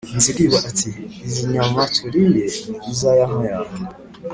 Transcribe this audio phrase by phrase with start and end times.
[0.17, 0.89] Nzikwiba ati:
[1.27, 3.75] "Izi nyama turiye ni iza ya nka yawe